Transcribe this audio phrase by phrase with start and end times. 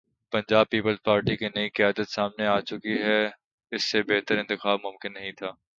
[0.33, 2.95] پنجاب پیپلزپارٹی کی نئی قیادت سامنے آ چکی
[3.71, 5.51] اس سے بہتر انتخاب ممکن نہیں تھا۔